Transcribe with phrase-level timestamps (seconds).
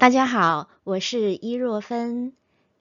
[0.00, 2.32] 大家好，我是伊若芬。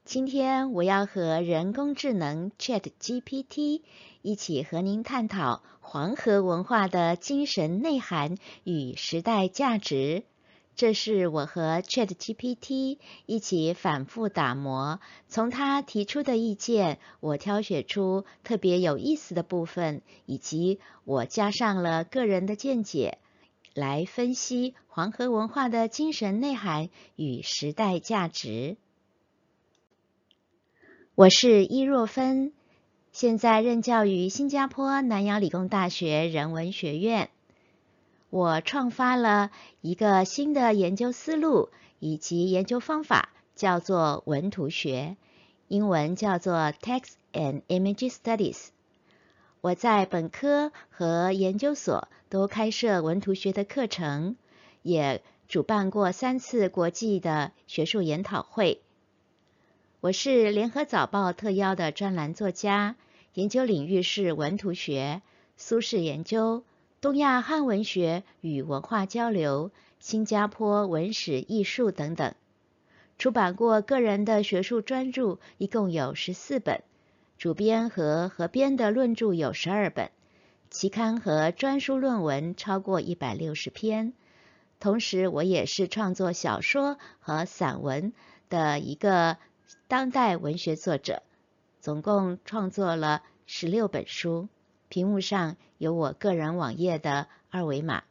[0.06, 3.82] 今天我要和人工智能 Chat GPT
[4.22, 10.26] 一起和您探讨黄河文化的精神内涵与时代价值。
[10.76, 23.18] 这是我和 Chat GPT 一起反复打磨，从他提出的意见，我挑选出特别有意思的部分，以及我加上了个人的见解，
[23.78, 28.76] 来分析黄河文化的精神内涵与时代价值。
[31.14, 32.54] 我是伊若芬，
[33.12, 37.30] 现在任教于新加坡南洋理工大学人文学院。
[38.32, 41.70] 我创发了一个新的研究思路
[42.00, 45.18] 以及研究方法，叫做文图学，
[45.68, 48.70] 英文叫做 Text and Image Studies。
[49.68, 54.38] 我在本科和研究所都开设文图学的课程，
[54.82, 58.80] 也主办过三次国际的学术研讨会。
[60.00, 62.96] 我是联合早报特邀的专栏作家，
[63.34, 65.22] 研究领域是文图学、
[65.58, 66.64] 苏轼研究。
[67.02, 72.36] 东亚汉文学与文化交流、新加坡文史艺术等等，
[73.18, 76.80] 出版过个人的学术专著，一共有十四本；
[77.38, 80.10] 主编和合编的论著有十二本，
[80.72, 84.14] 期刊和专书论文超过一百六十篇。
[84.80, 88.14] 同时，我也是创作小说和散文
[88.50, 89.38] 的一个
[89.88, 91.22] 当代文学作者，
[91.80, 94.48] 总共创作了十六本书。
[94.90, 98.04] 屏幕上有我个人网页的二维码，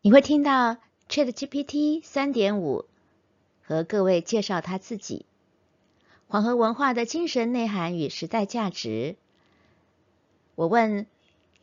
[0.00, 2.86] 你会听到 ChatGPT 三点五
[3.66, 5.26] 和各位介绍他自己，
[6.28, 9.16] 黄河文化的精神内涵与时代价值。
[10.54, 11.06] 我问：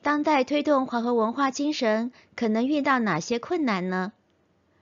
[0.02, 4.12] 当代推动黄河文化精神可能遇到哪些困难呢？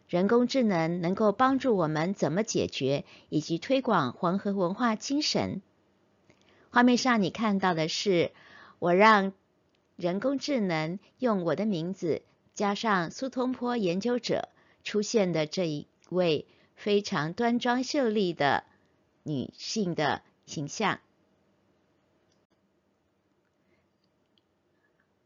[0.10, 5.62] 人工智能能够帮助我们怎么解决以及推广黄河文化精神？
[6.72, 8.32] 画面上你看到的是
[8.80, 9.32] 我让
[9.96, 12.24] 人工智能用我的名字
[12.56, 14.50] 加上苏东坡研究者
[14.84, 16.48] 出现的这一位
[16.82, 18.64] 非常端庄秀丽的
[19.22, 21.00] 女性的形象。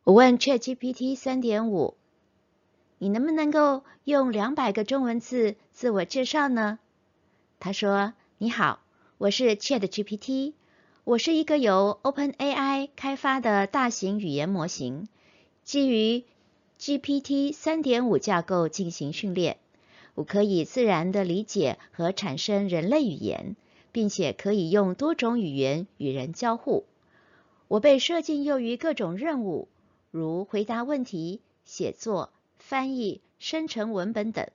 [0.04, 1.96] 我问 ChatGPT 三点五，
[2.98, 6.78] 你能不能够用两百个中文字自我介绍呢？
[7.58, 8.82] 他说：“你好，
[9.18, 10.54] 我是 ChatGPT。”
[11.06, 15.08] 我是一个由 OpenAI 开发的大型语言模型，
[15.64, 16.26] 基于
[16.80, 19.58] GPT 三点五架构进行训练。
[20.16, 23.56] 我可以自然的理解和产生人类语言，
[23.92, 26.86] 并且可以用多种语言与人交互。
[27.68, 29.68] 我被设计用于各种任务，
[30.09, 34.48] 如回答问题、写作、翻译、生成文本等。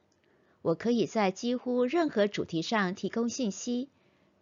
[0.63, 3.89] 我可以在几乎任何主题上提供信息。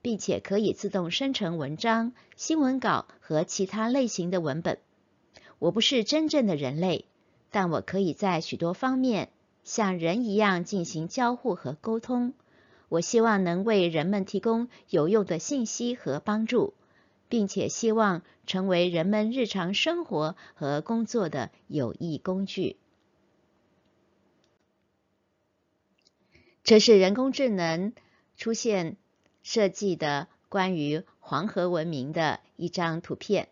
[0.01, 4.79] 并且可以自动生成文章、新闻稿和其他类型的文本。
[5.59, 7.05] 我不是真正的人类，
[7.51, 9.29] 但我可以在许多方面
[9.69, 12.33] 像人一样进行交互和沟通。
[12.89, 16.73] 我希望能为人们提供有用的信息和帮助，
[17.29, 22.79] 并且希望成为人们日常生活和工作的有益工具。
[26.65, 27.93] 这是人工智能
[28.37, 28.97] 出现。
[29.45, 33.49] 设计的关于黄河文明的一张图片，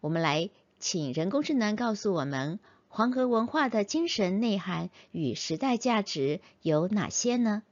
[0.00, 2.58] 我们来请人工智能告诉我们
[2.92, 7.62] 黄河文化的精神内涵与时代价值有哪些呢？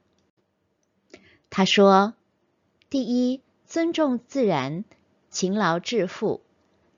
[1.49, 2.13] 他说：
[2.89, 4.85] 第一，尊重自然，
[5.29, 6.39] 勤劳致富；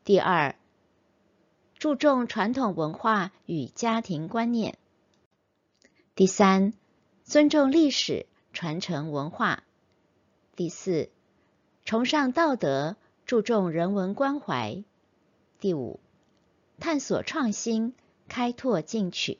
[0.05, 0.55] 第二，
[1.79, 4.75] 注重传统文化与家庭观念；
[6.13, 6.73] 第三，
[7.23, 9.63] 尊重历史，传承文化。
[10.55, 11.09] 第四，
[11.85, 14.83] 崇尚道德，注重人文关怀。
[15.59, 15.99] 第五，
[16.79, 17.95] 探索创新，
[18.31, 19.39] 开拓进取。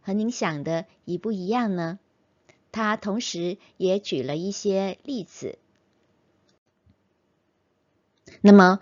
[0.00, 1.98] 和您想的一不一样呢？
[2.72, 5.58] 他同时也举了一些例子。
[8.40, 8.80] 那么，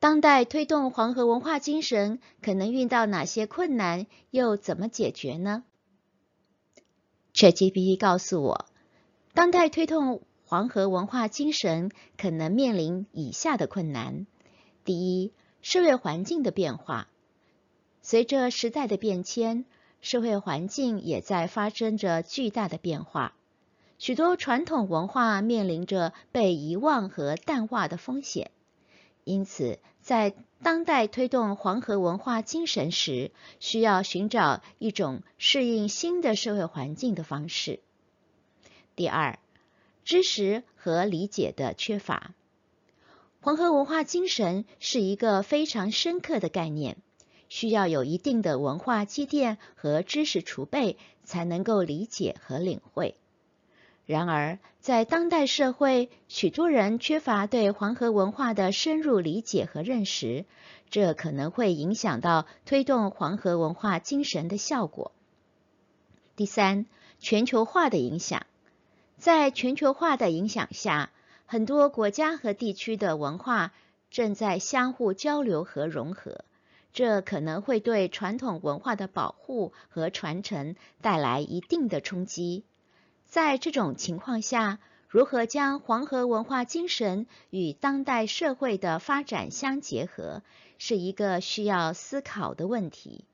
[0.00, 5.64] 当代推动黄河文化精神可能遇到哪些困难，又怎么解决呢
[7.32, 8.66] ？ChatGPT 告诉我，
[9.32, 10.20] 当代推动。
[10.46, 14.26] 黄河文化精神可能面临以下的困难：
[14.84, 15.32] 第一，
[15.62, 17.08] 社会环境的变化。
[18.06, 19.64] 随着时代的变迁，
[20.02, 23.34] 社会环境也在发生着巨大的变化，
[23.98, 28.50] 许多传统文化面临着被遗忘和淡化的风险。
[29.24, 37.80] 因此，在当代推动黄河文化精神时，需要寻找一种适应新的社会环境的方式。
[38.96, 39.38] 第二，
[40.04, 42.34] 知识和理解的缺乏。
[43.40, 46.98] 黄河文化精神是一个非常深刻的概念，
[47.48, 53.16] 需要有一定的文化积淀和知识储备，才能够理解和领会。
[54.06, 60.44] 然而，在当代社会，许多人缺乏对黄河文化的深入理解和认识，
[60.90, 65.12] 这可能会影响到推动黄河文化精神的效果。
[66.36, 66.84] 第三，
[67.18, 68.44] 全球化的影响，
[69.16, 71.10] 在全球化的影响下，
[71.46, 73.72] 很多国家和地区的文化
[74.10, 76.44] 正在相互交流和融合，
[76.94, 82.64] 这可能会对传统文化的保护和传承带来一定的冲击。
[83.26, 90.42] 在这种情况下，如何将黄河文化精神与当代社会的发展相结合，
[90.78, 93.24] 是一个需要思考的问题。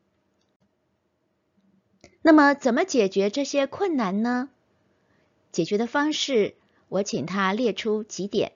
[2.22, 4.48] 那么，怎么解决这些困难呢？
[5.52, 6.54] 解决的方式，
[6.88, 8.52] 我请他列出几点。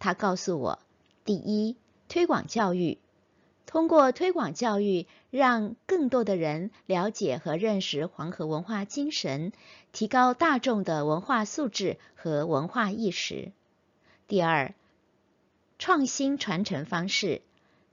[0.00, 0.80] 他告诉我：
[1.24, 1.76] 第一，
[2.08, 2.98] 推广教育。
[3.66, 9.52] 通过推广教育，让更多的人了解和认识黄河文化精神，
[9.92, 13.52] 提高大众的文化素质和文化意识。
[14.28, 14.74] 第二，
[15.78, 17.40] 创新传承方式，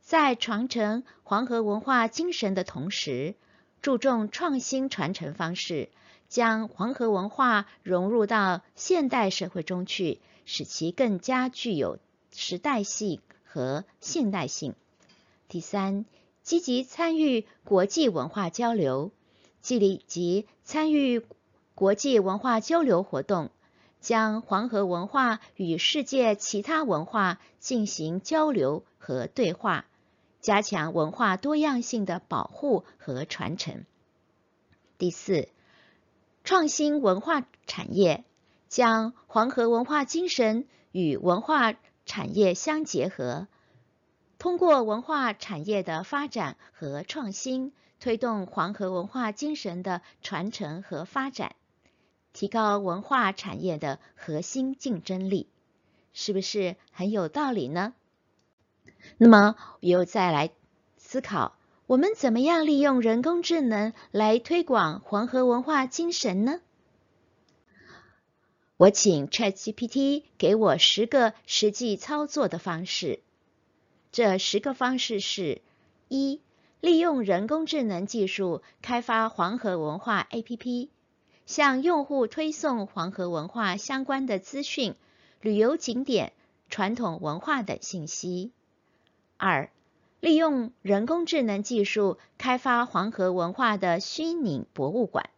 [0.01, 3.35] 在传承黄河文化精神的同时，
[3.81, 5.89] 注重创新传承方式，
[6.27, 11.99] 将黄河文化融入到现代社会中去，使其更加具有
[12.33, 14.75] 时代性和现代性。
[15.49, 16.05] 第三，
[16.43, 19.11] 积极参与国际文化交流，
[19.61, 21.25] 积极参与
[21.73, 23.49] 国际文化交流活动，
[23.99, 29.87] 将黄河文化与世界其他文化进行交流和对话，
[30.39, 33.85] 加强文化多样性的保护和传承。
[34.99, 35.49] 第四，
[36.43, 38.23] 创新文化产业，
[38.67, 41.73] 将黄河文化精神与文化
[42.05, 43.47] 产业相结合。
[44.39, 51.57] 通过文化产业的发展和创新，推动黄河文化精神的传承和发展，
[52.31, 55.49] 提高文化产业的核心竞争力，
[56.13, 57.93] 是不是很有道理呢？
[59.17, 60.51] 那么，又再来
[60.95, 66.61] 思考，我们怎么样利用人工智能来推广黄河文化精神呢？
[68.77, 73.19] 我请 ChatGPT 给我十个实际操作的方式。
[74.11, 75.61] 这十个方式是：
[76.07, 76.41] 一、
[76.81, 80.89] 利用人工智能技术开发黄河文化 APP，
[81.45, 84.95] 向用户推送黄河文化相关的资讯、
[85.41, 86.33] 旅游景点、
[86.69, 88.49] 传统文化等信息；
[89.37, 89.69] 二、
[90.19, 95.29] 利用人工智能技术开发黄河文化的虚拟博物馆，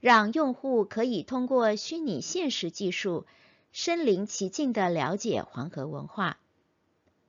[0.00, 3.26] 让用户可以通过虚拟现实技术
[3.70, 6.36] 身临其境的了解黄河文化；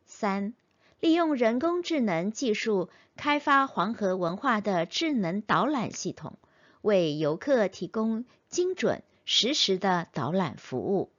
[0.06, 0.56] 三、
[1.04, 6.38] 利用人工智能技术开发黄河文化的智能导览系统，
[6.82, 11.12] 为游客提供精准、实时的导览服务。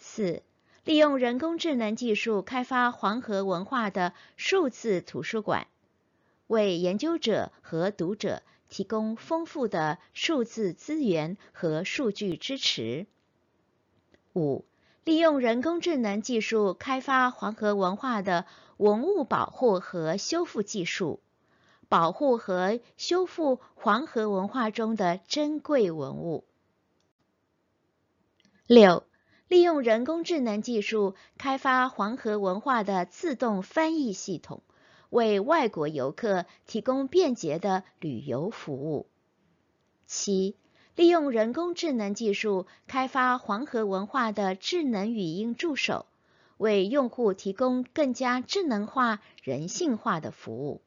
[0.00, 0.42] 四、
[0.84, 5.68] 利用人工智能技术开发黄河文化的数字图书馆，
[6.48, 13.06] 为研究者和读者提供丰富的数字资源和数据支持。
[14.34, 14.64] 五、
[15.06, 18.44] 利用人工智能技术开发黄河文化的。
[18.76, 21.20] 文物保护和修复技术，
[21.88, 26.44] 保护和修复黄河文化中的珍贵文物。
[28.66, 29.04] 六、
[29.48, 34.62] 利用人工智能技术开发黄河文化的自动翻译系统，
[35.08, 39.06] 为外国游客提供便捷的旅游服务。
[40.06, 40.54] 七、
[40.96, 46.06] 利用人工智能技术开发黄河文化的智能语音助手。
[46.58, 50.80] 为用户提供更加智能化、人性化的服务。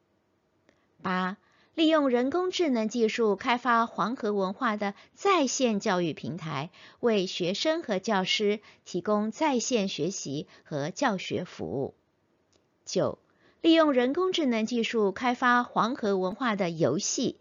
[1.00, 1.36] 八、
[1.76, 11.94] 利用人工智能技术开发黄河文化的在线教育平台，为学生和教师提供在线学习和教学服务。
[12.84, 13.20] 九、
[13.60, 17.36] 利用人工智能技术开发黄河文化的游戏，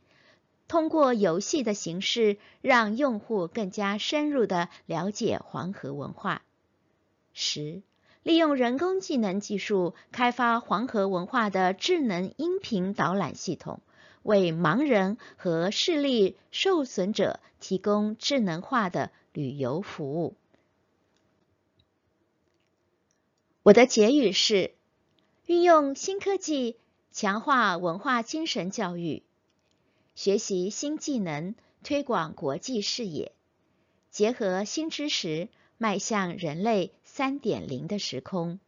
[0.70, 6.44] 通过游戏的形式，让用户更加深入的了解黄河文化。
[7.34, 7.82] 十。
[8.22, 13.80] 利用人工智能技术开发黄河文化的智能音频导览系统，
[14.24, 20.36] 为盲人和视力受损者提供智能化的旅游服务。
[23.64, 24.74] 我的结语是：
[25.46, 26.76] 运用新科技
[27.12, 29.24] 强化文化精神教育，
[30.22, 33.32] 学习新技能，推广国际视野，
[34.12, 35.48] 结合新知识，
[35.78, 38.60] 迈向人类三点零的时空。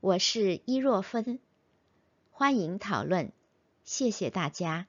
[0.00, 1.38] 我是伊若芬，
[2.32, 3.30] 欢迎讨论，
[3.84, 4.88] 谢谢大家。